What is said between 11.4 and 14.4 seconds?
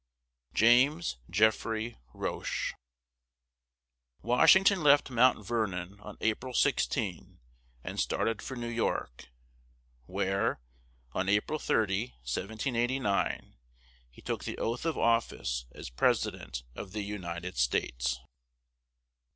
30, 1789, he